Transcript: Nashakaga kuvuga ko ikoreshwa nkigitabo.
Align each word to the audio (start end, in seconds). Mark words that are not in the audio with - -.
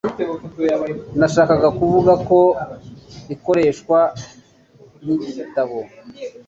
Nashakaga 1.19 1.69
kuvuga 1.79 2.13
ko 2.27 2.39
ikoreshwa 3.35 3.99
nkigitabo. 5.01 5.77